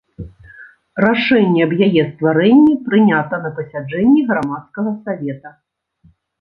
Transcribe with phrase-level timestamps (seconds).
[1.05, 5.49] Рашэнне аб яе стварэнні прынята на пасяджэнні грамадскага савета.